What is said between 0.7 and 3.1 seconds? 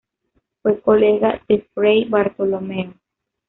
colega de Fray Bartolomeo.